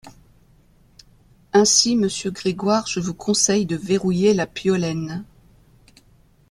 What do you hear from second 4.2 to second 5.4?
la Piolaine.